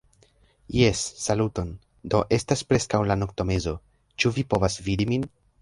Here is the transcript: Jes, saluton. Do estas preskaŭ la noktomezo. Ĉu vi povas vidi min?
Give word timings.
Jes, 0.77 1.01
saluton. 1.25 1.69
Do 2.15 2.23
estas 2.39 2.65
preskaŭ 2.71 3.03
la 3.13 3.21
noktomezo. 3.25 3.77
Ĉu 4.17 4.37
vi 4.39 4.49
povas 4.55 4.83
vidi 4.91 5.13
min? 5.13 5.33